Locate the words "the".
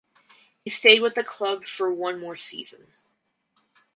1.13-1.23